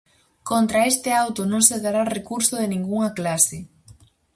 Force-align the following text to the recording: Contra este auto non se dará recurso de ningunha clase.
Contra 0.49 0.87
este 0.93 1.09
auto 1.23 1.41
non 1.51 1.63
se 1.69 1.77
dará 1.85 2.01
recurso 2.17 2.53
de 2.57 2.67
ningunha 2.73 3.09
clase. 3.19 3.57